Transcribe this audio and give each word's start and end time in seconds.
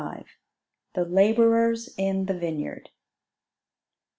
]THE 0.95 1.05
LABOURERS 1.05 1.93
IN 1.95 2.25
THE 2.25 2.33
VINEYARD. 2.33 2.89